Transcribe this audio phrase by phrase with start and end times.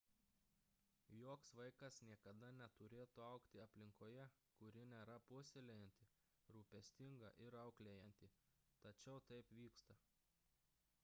[1.17, 4.25] joks vaikas niekada neturėtų augti aplinkoje
[4.61, 6.09] kuri nėra puoselėjanti
[6.57, 8.31] rūpestinga ir auklėjanti
[8.87, 10.01] tačiau taip vyksta